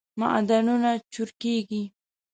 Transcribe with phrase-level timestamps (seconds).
[0.21, 1.83] معدنونه چورکیږی